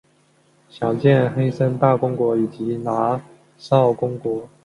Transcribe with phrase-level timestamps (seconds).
[0.67, 3.21] 详见黑森大公国以及拿
[3.55, 4.49] 绍公国。